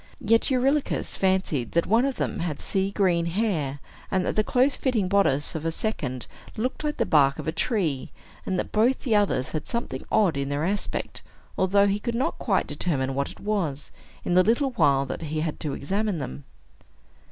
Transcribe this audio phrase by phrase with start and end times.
[0.19, 3.77] Yet Eurylochus fancied that one of them had sea green hair,
[4.09, 6.25] and that the close fitting bodice of a second
[6.57, 8.09] looked like the bark of a tree,
[8.43, 11.21] and that both the others had something odd in their aspect,
[11.55, 13.91] although he could not quite determine what it was,
[14.25, 16.45] in the little while that he had to examine them.